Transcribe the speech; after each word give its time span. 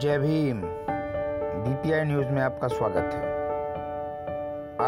जय 0.00 0.18
Bhim. 0.18 0.60
BPI 1.64 2.04
news 2.04 2.26
में 2.26 2.42
आपका 2.42 2.68
स्वागत 2.68 2.96
है। 2.96 3.22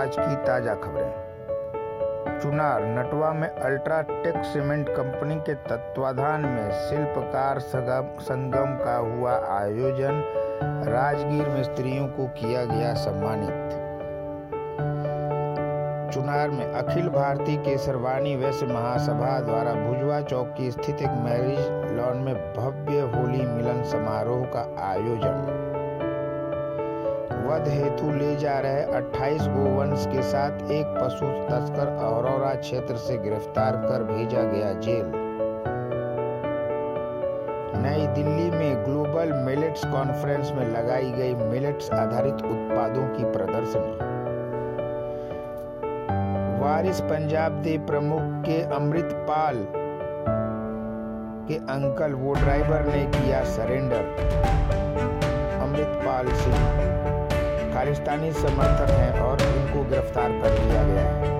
आज 0.00 0.17
की 0.19 0.37
ताज़ा 0.37 0.75
खबरें। 0.75 2.41
चुनार, 2.41 2.84
नटवा 2.84 3.33
में 3.33 3.48
अल्ट्राटेक 3.48 4.44
सीमेंट 4.44 4.88
कंपनी 4.88 5.36
के 5.36 5.54
तत्वाधान 5.54 6.40
में 6.40 6.72
शिल्पकार 6.72 7.58
संगम 8.20 8.84
का 8.84 8.96
हुआ 8.96 9.32
आयोजन। 9.59 10.22
राजगीर 10.88 11.48
मिस्त्रियों 11.48 11.62
स्त्रियों 11.62 12.08
को 12.08 12.26
किया 12.26 12.64
गया 12.64 12.94
सम्मानित। 12.94 13.81
चुनार 16.12 16.50
में 16.50 16.72
अखिल 16.72 17.08
भारतीय 17.08 17.56
केसरवानी 17.56 18.36
वैश्य 18.36 18.66
महासभा 18.66 19.40
द्वारा 19.40 19.72
भुजवा 19.74 20.20
चौक 20.20 20.48
की 20.58 20.70
स्थित 20.70 21.02
एक 21.02 21.10
मैरिज 21.24 21.92
लॉन 21.92 22.16
में 22.16 22.34
भव्य 22.34 23.00
होली 23.00 23.46
मिलन 23.46 23.82
समारोह 23.82 24.45
का 24.45 24.66
आयोजन। 24.88 25.38
वध 27.48 27.68
हेतु 27.68 28.10
ले 28.10 28.37
जा 28.37 28.59
रहे 28.59 28.82
28 28.92 29.48
गोवंश 29.48 30.06
के 30.06 30.23
साथ 30.23 30.70
एक 30.70 30.87
पशु 30.87 31.27
तस्कर 31.48 31.87
अरोरा 31.87 32.54
क्षेत्र 32.54 32.96
से 32.96 33.18
गिरफ़्तार 33.18 33.76
कर 33.76 34.04
भेजा 34.04 34.42
गया 34.42 34.73
जेल। 34.73 35.12
नई 37.82 38.06
दिल्ली 38.06 38.51
में 38.51 38.84
ग्लोबल 38.84 39.32
मिलेट्स 39.32 39.84
कॉन्फ्रेंस 39.84 40.52
में 40.52 40.66
लगाई 40.68 41.10
गई 41.10 41.34
मिलेट्स 41.34 41.90
आधारित 41.90 42.34
उत्पादों 42.34 43.09
की 43.09 43.24
प्रदर्शनी। 43.32 44.21
वारिस 46.62 47.01
पंजाब 47.02 47.52
दे 47.62 47.73
प्रमुख 47.87 48.27
के 48.45 48.57
अमृतपाल 48.75 49.57
के 51.48 51.57
अंकल, 51.75 52.12
वो 52.15 52.35
ड्राइवर 52.35 52.85
ने 52.87 53.01
किया 53.16 53.43
सरेंडर। 53.47 54.05
अमृतपाल 55.62 56.29
सिंह 56.35 56.61
खालिस्तानी 57.75 58.30
समर्थक 58.32 58.91
हैं 58.93 59.21
और 59.23 59.43
उनको 59.49 59.82
गिरफ़्तार 59.91 60.38
कर 60.43 60.59
लिया 60.60 60.85
गया 60.85 61.09
है। 61.09 61.32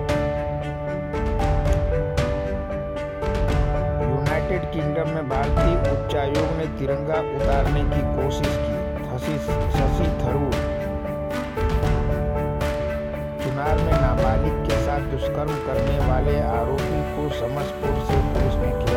यूनाइटेड 4.03 4.71
किंगडम 4.73 5.15
में 5.15 5.29
भारतीय 5.29 5.75
उच्चायोग 5.93 6.57
ने 6.57 6.67
तिरंगा 6.79 7.21
उतारने 7.37 7.83
की 7.95 8.03
कोशिश 8.17 8.59
की 8.59 8.75
शशि 9.79 10.11
थरूर 10.19 10.72
चुनार 13.63 13.77
में 13.79 13.91
नाबालिग 13.93 14.55
के 14.67 14.77
साथ 14.85 15.01
दुष्कर्म 15.11 15.51
करने 15.65 15.97
वाले 15.99 16.39
आरोपी 16.41 16.99
को 17.11 17.27
समस्तपुर 17.35 17.95
से 18.07 18.17
पुलिस 18.25 18.55
ने 18.59 18.71
किया 18.79 18.92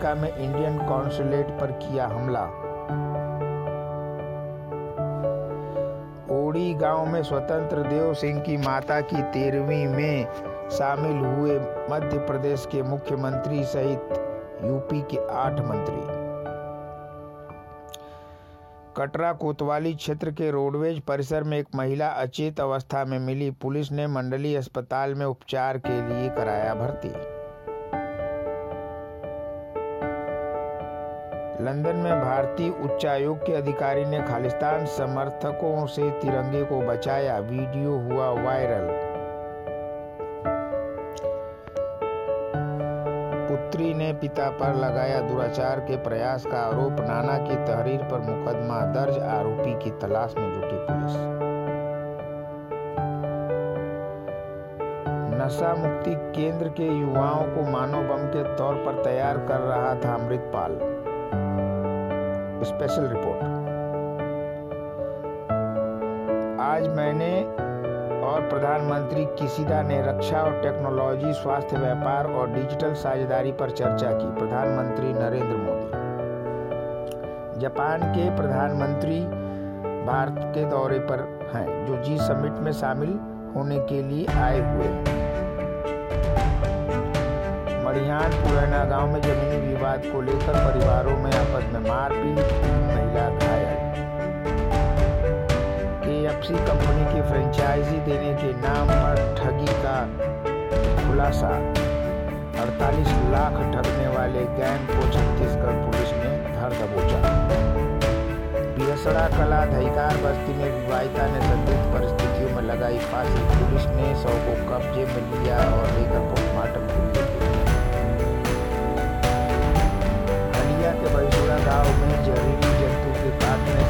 अमेरिका 0.00 0.14
में 0.14 0.36
इंडियन 0.36 0.78
कॉन्सुलेट 0.78 1.46
पर 1.46 1.70
किया 1.72 2.06
हमला। 2.06 2.44
ओड़ी 6.30 6.74
गाँव 6.74 7.06
में 7.06 7.22
स्वतंत्र 7.22 7.82
देव 7.82 8.14
सिंह 8.14 8.40
की 8.40 8.56
माता 8.56 9.00
की 9.00 9.22
तेरहवीं 9.22 9.86
में 9.86 10.24
शामिल 10.70 11.16
हुए 11.26 11.58
मध्य 11.90 12.18
प्रदेश 12.18 12.66
के 12.66 12.82
मुख्यमंत्री 12.82 13.64
सहित 13.64 14.08
यूपी 14.64 15.02
के 15.02 15.28
आठ 15.30 15.52
मंत्री। 15.52 16.20
कटरा 18.96 19.32
कोतवाली 19.32 19.94
क्षेत्र 19.94 20.30
के 20.30 20.50
रोडवेज़ 20.50 21.00
परिसर 21.00 21.42
में 21.42 21.58
एक 21.58 21.68
महिला 21.74 22.08
अचेत 22.08 22.60
अवस्था 22.60 23.04
में 23.04 23.18
मिली, 23.18 23.50
पुलिस 23.50 23.92
ने 23.92 24.06
मंडली 24.06 24.56
अस्पताल 24.56 25.14
में 25.14 25.26
उपचार 25.26 25.78
के 25.78 26.08
लिए 26.08 26.28
कराया 26.30 26.74
भर्ती। 26.74 27.39
लंदन 31.60 31.96
में 31.96 32.20
भारतीय 32.20 32.70
उच्चायोग 32.70 33.38
के 33.38 33.54
अधिकारी 33.54 34.04
ने 34.04 34.22
खालिस्तान 34.22 34.86
समर्थकों 34.86 35.86
से 35.86 36.10
तिरंगे 36.10 36.64
को 36.64 36.80
बचाया। 36.80 37.38
वीडियो 37.38 37.90
हुआ 37.90 38.28
वायरल। 38.44 38.86
पुत्री 43.48 43.94
ने 43.94 44.12
पिता 44.12 44.50
पर 44.50 44.74
लगाया 44.74 45.20
दुराचार 45.20 45.80
के 45.80 45.96
प्रयास 45.96 46.46
का 46.46 46.58
आरोप। 46.58 46.96
नाना 47.00 47.38
की 47.38 47.56
तहरीर 47.56 48.02
पर 48.02 48.18
मुकदमा 48.18 48.80
दर्ज। 48.80 49.18
आरोपी 49.18 49.74
की 49.78 49.90
तलाश 49.90 50.34
में 50.38 50.52
जुटी 50.52 50.78
पुलिस। 50.80 51.16
नशा 55.40 55.74
मुक्ति 55.74 56.14
केंद्र 56.14 56.68
के 56.68 56.88
युवाओं 57.00 57.44
को 57.44 57.70
मानव 57.70 58.08
बम 58.08 58.26
के 58.26 58.56
तौर 58.56 58.74
पर 58.74 59.04
तैयार 59.04 59.38
कर 59.38 59.60
रहा 59.60 59.94
था 59.94 60.14
अमृतपाल। 60.14 60.99
स्पेशल 62.64 63.06
रिपोर्ट 63.06 63.42
आज 66.60 66.86
मैंने 66.88 67.42
और 68.26 68.48
प्रधानमंत्री 68.48 69.24
किसीदा 69.24 69.82
ने 69.82 70.00
रक्षा 70.02 70.40
और 70.40 70.60
टेक्नोलॉजी, 70.62 71.32
स्वास्थ्य, 71.32 71.76
व्यापार 71.76 72.26
और 72.26 72.50
डिजिटल 72.50 72.94
साझेदारी 72.94 73.52
पर 73.52 73.70
चर्चा 73.70 74.10
की, 74.10 74.26
प्रधानमंत्री 74.38 75.12
नरेंद्र 75.12 75.56
मोदी। 75.56 76.00
जापान 77.60 78.02
के 78.02 78.36
प्रधानमंत्री 78.36 79.20
भारत 80.06 80.40
के 80.54 80.64
दौरे 80.64 80.98
पर 80.98 81.20
हैं, 81.54 81.86
जो 81.86 81.96
जी 82.02 82.18
समिट 82.18 82.52
में 82.52 82.72
शामिल 82.72 83.18
होने 83.56 83.78
के 83.78 84.02
लिए 84.02 84.26
आए 84.26 84.60
हुए 84.60 84.88
मड़ियान 87.90 88.32
पुराना 88.32 88.80
गाँव 88.84 89.12
में 89.12 89.20
जमीनी 89.20 89.56
विवाद 89.66 90.02
को 90.06 90.20
लेकर 90.22 90.56
परिवारों 90.56 91.16
में 91.22 91.30
आपस 91.30 91.64
में 91.72 91.80
मारपीट 91.86 92.52
महिला 92.88 93.24
घायल। 93.38 93.80
एफसी 96.10 96.54
कंपनी 96.68 97.06
की 97.14 97.22
फ्रेंचाइजी 97.30 97.98
देने 98.10 98.30
के 98.42 98.52
नाम 98.60 98.92
पर 98.92 99.22
ठगी 99.38 99.74
का 99.82 99.96
खुलासा। 101.00 101.50
48 102.60 103.10
लाख 103.34 103.58
ठगने 103.74 104.06
वाले 104.14 104.44
गैंग 104.60 104.86
को 104.92 105.10
छत्तीसगढ़ 105.10 105.82
पुलिस 105.82 106.14
ने 106.20 106.32
धर 106.54 106.78
दबोचा। 106.78 107.20
बिहसड़ा 108.78 109.26
कला 109.28 109.64
दहीकार 109.66 110.16
बस्ती 110.16 110.54
में 110.54 110.70
विवाहिता 110.70 111.26
ने 111.26 111.40
संदिग्ध 111.40 111.92
परिस्थितियों 111.94 112.54
में 112.56 112.62
लगाई 112.62 112.98
फांसी। 113.10 113.42
पुलिस 113.50 113.86
ने 113.98 114.14
सौ 114.22 114.38
को 114.46 114.56
कब्जे 114.70 115.04
में 115.04 115.22
लिया 115.32 115.58
और 115.74 115.92
लेकर 115.98 116.28
पोस्टमार्टम 116.30 116.89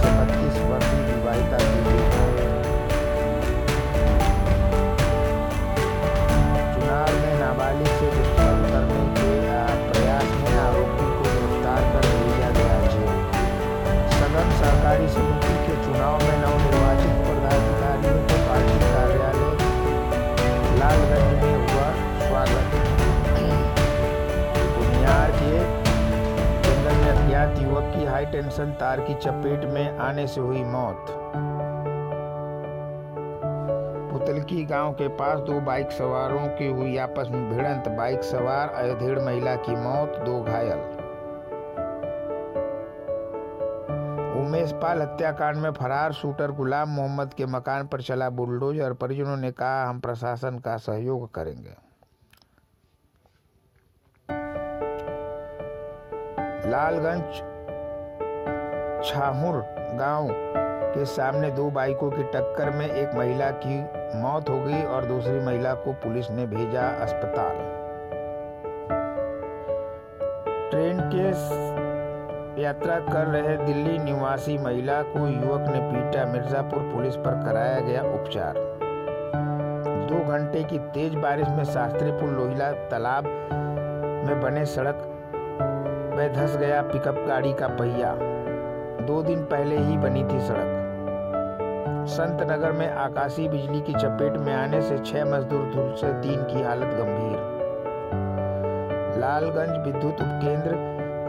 काटने 0.03 0.51
से 0.55 0.69
वर्षीय 0.71 1.03
विवाहिता 1.09 1.59
की 1.65 1.81
नाबालिग 7.41 7.87
से 7.99 8.09
प्रयास 9.87 10.31
में 10.43 10.57
आरोपी 10.59 11.07
को 11.17 11.25
गिरफ़्तार 11.27 11.83
कर 11.93 12.09
भेजा 12.15 12.51
गया 12.59 12.81
जेल 12.93 13.15
सदन 14.17 14.59
सहकारी 14.61 15.09
समिति 15.15 15.50
की 28.01 28.07
हाई 28.07 28.27
टेंशन 28.27 28.73
तार 28.73 29.01
की 29.01 29.15
चपेट 29.15 29.65
में 29.65 29.99
आने 29.99 30.27
से 30.27 30.41
हुई 30.41 30.65
मौत। 30.65 31.07
पुतलकी 34.13 34.65
गाँव 34.65 34.93
के 34.93 35.09
पास 35.09 35.41
दो 35.41 35.61
बाइक 35.61 35.91
सवारों 35.91 36.47
की 36.49 36.67
हुई 36.67 36.97
आपस 36.97 37.29
में 37.31 37.51
भिड़ंत। 37.51 37.89
बाइक 37.89 38.23
सवार, 38.23 38.69
अयोधेड़ 38.69 39.19
महिला 39.19 39.55
की 39.57 39.77
मौत, 39.77 40.09
दो 40.09 40.43
घायल। 40.43 40.79
उमेश 44.41 44.73
पाल 44.73 45.03
हत्याकांड 45.03 45.57
में 45.57 45.71
फरार, 45.73 46.13
शूटर 46.13 46.51
गुलाम 46.51 46.89
मोहम्मद 46.89 47.35
के 47.35 47.47
मकान 47.47 47.87
पर 47.87 48.01
चला 48.01 48.31
बुलडोजर। 48.31 48.93
परिजनों 48.93 49.37
ने 49.37 49.53
कहा, 49.53 49.85
हम 49.89 50.01
प्रशासन 50.01 50.59
का 50.59 50.77
सहयोग 50.77 51.35
करेंगे। 51.35 51.91
लालगंज 56.71 57.50
छाहुर 59.05 59.55
गाँव 59.99 60.29
के 60.95 61.05
सामने 61.05 61.51
दो 61.51 61.71
बाइकों 61.71 62.11
की 62.11 62.23
टक्कर 62.23 62.71
में 62.71 62.87
एक 62.87 63.15
महिला 63.15 63.51
की 63.65 63.79
मौत 64.21 64.49
हो 64.49 64.59
गई 64.61 64.83
और 64.85 65.05
दूसरी 65.05 65.39
महिला 65.41 65.75
को 65.75 65.93
पुलिस 65.93 66.31
ने 66.31 66.47
भेजा 66.47 66.83
अस्पताल। 67.03 67.57
ट्रेन 70.71 71.01
के 71.15 71.29
यात्रा 72.63 72.99
कर 73.01 73.27
रहे 73.27 73.57
दिल्ली 73.57 73.99
निवासी 73.99 74.59
महिला 74.59 75.03
को 75.03 75.27
युवक 75.29 75.69
ने 75.69 75.81
पीटा। 75.83 76.25
मिर्जापुर 76.33 76.83
पुलिस 76.95 77.17
पर 77.17 77.43
कराया 77.45 77.79
गया 77.81 78.03
उपचार। 78.15 78.55
दो 80.11 80.25
घंटे 80.33 80.63
की 80.65 80.79
तेज 80.79 81.15
बारिश 81.15 81.49
में 81.49 81.65
शास्त्रीपुर 81.65 82.29
लोहिला 82.29 82.73
तालाब 82.89 83.25
में 84.27 84.41
बने 84.41 84.65
सड़क 84.67 85.07
में 86.17 86.33
धस 86.33 86.57
गया 86.57 86.83
पिकअप 86.83 87.25
गाड़ी 87.29 87.53
का 87.53 87.69
पहिया। 87.69 88.15
दो 89.11 89.23
दिन 89.23 89.43
पहले 89.45 89.77
ही 89.77 89.97
बनी 89.97 90.23
थी 90.25 90.41
सड़क। 90.41 92.07
संत 92.09 92.43
नगर 92.51 92.73
में 92.73 92.91
आकाशीय 92.91 93.49
बिजली 93.49 93.81
की 93.81 93.93
चपेट 93.93 94.37
में 94.37 94.53
आने 94.55 94.81
से 94.83 94.99
छह 94.99 95.25
मजदूर 95.25 95.71
झुलसे 95.71 96.13
तीन 96.13 96.43
की 96.43 96.63
हालत 96.63 96.93
गंभीर। 96.95 97.41
लालगंज 99.21 99.87
विद्युत 99.87 100.21
उपकेंद्र 100.21 100.77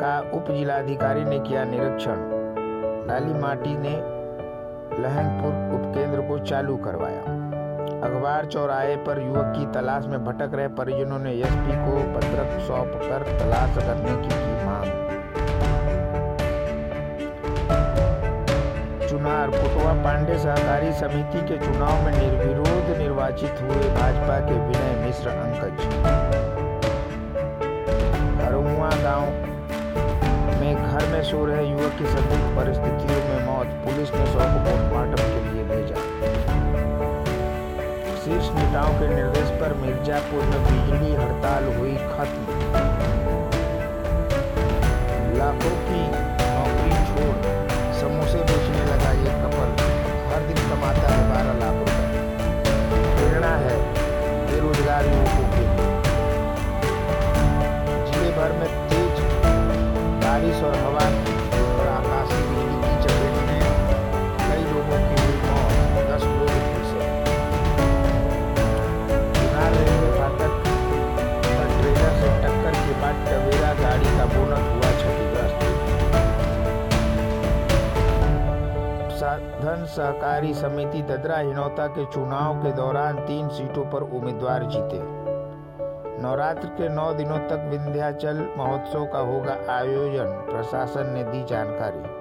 का 0.01 0.19
उप 0.33 0.51
जिलाधिकारी 0.51 1.23
ने 1.23 1.39
किया 1.39 1.63
निरीक्षण। 1.63 2.21
लाली 3.07 3.33
माटी 3.33 3.77
ने 3.77 3.95
लहंगपुर 5.01 5.53
उपकेंद्र 5.79 6.21
को 6.21 6.39
चालू 6.45 6.77
करवाया। 6.77 7.21
अखबार 8.03 8.45
चौराहे 8.45 8.95
पर 8.95 9.21
युवक 9.21 9.53
की 9.57 9.65
तलाश 9.71 10.05
में 10.05 10.25
भटक 10.25 10.53
रहे 10.53 10.67
परिजनों 10.67 11.19
ने 11.19 11.31
एसपी 11.31 11.79
को 11.85 11.97
पत्रक 12.13 12.59
सौंप 12.59 12.93
कर 12.93 13.39
तलाश 13.39 13.77
करने 13.77 14.15
की 14.21 14.29
की 14.29 14.65
मांग। 14.65 15.20
चुनार 19.31 19.49
पुटवा 19.49 19.91
पांडे 20.03 20.37
सहकारी 20.37 20.91
समिति 20.91 21.41
के 21.47 21.57
चुनाव 21.57 22.01
में 22.05 22.11
निर्विरोध 22.11 22.87
निर्वाचित 22.97 23.61
हुए 23.61 23.89
भाजपा 23.95 24.39
के 24.39 24.55
विनय 24.59 24.95
मिश्र, 25.03 25.29
अंकज। 25.29 25.85
हरुआ 28.41 28.89
गाँव 29.03 29.23
में 30.59 30.75
घर 30.75 31.07
में 31.07 31.23
सो 31.23 31.45
रहे 31.45 31.63
युवक 31.69 31.93
की 31.99 32.05
संदिग्ध 32.05 32.49
परिस्थितियों 32.57 33.21
में 33.29 33.45
मौत, 33.45 33.67
पुलिस 33.85 34.13
ने 34.13 34.25
शव 34.25 34.43
को 34.53 34.59
पोस्टमार्टम 34.65 35.23
के 35.23 35.39
लिए 35.47 35.63
भेजा। 35.69 36.03
शीर्ष 38.23 38.49
नेताओं 38.57 38.99
के 38.99 39.07
निर्देश 39.15 39.53
पर 39.61 39.73
मिर्जापुर 39.83 40.43
में 40.43 40.59
बिजली 40.63 41.13
हड़ताल 41.13 41.73
हुई 41.77 41.95
खत्म। 42.11 42.43
लाखों 45.37 45.75
की 45.87 46.20
साधन 79.81 80.11
सहकारी 80.11 80.53
समिति, 80.53 81.01
ददरा 81.01 81.37
हिनौता 81.37 81.87
के 81.87 82.05
चुनाव 82.05 82.63
के 82.63 82.71
दौरान 82.71 83.17
तीन 83.17 83.49
सीटों 83.49 83.85
पर 83.85 84.01
उम्मीदवार 84.01 84.63
जीते। 84.63 84.99
नवरात्र 86.21 86.67
के 86.67 86.89
नौ 86.89 87.13
दिनों 87.13 87.37
तक 87.37 87.67
विंध्याचल 87.69 88.49
महोत्सव 88.57 89.05
का 89.05 89.19
होगा 89.19 89.73
आयोजन, 89.73 90.25
प्रशासन 90.25 91.09
ने 91.13 91.23
दी 91.23 91.43
जानकारी। 91.43 92.20